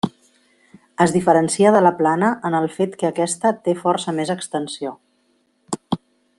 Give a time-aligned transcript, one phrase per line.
[1.03, 4.99] Es diferencia de la plana en el fet que aquesta té força més extensió.